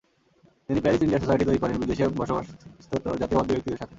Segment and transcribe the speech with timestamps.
[0.69, 3.89] তিনি Paris India society তৈরি করেন বিদেশে বসবাসস্থিত জাতীয়তাবাদী ব্যক্তিদের সাথে।